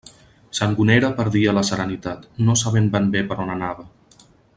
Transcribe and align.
Sangonera 0.59 1.11
perdia 1.19 1.53
la 1.57 1.63
serenitat, 1.69 2.25
no 2.47 2.57
sabent 2.63 2.89
ben 2.97 3.13
bé 3.17 3.23
per 3.33 3.39
on 3.45 3.53
anava. 3.59 3.87